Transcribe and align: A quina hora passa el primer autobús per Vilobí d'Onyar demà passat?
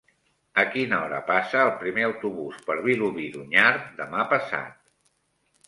A 0.61 0.61
quina 0.75 1.01
hora 1.07 1.19
passa 1.27 1.59
el 1.65 1.69
primer 1.83 2.07
autobús 2.07 2.57
per 2.71 2.79
Vilobí 2.89 3.29
d'Onyar 3.37 3.69
demà 4.03 4.27
passat? 4.35 4.85